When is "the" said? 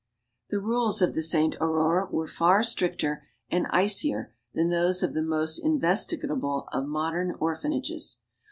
0.49-0.57, 1.13-1.21, 5.13-5.21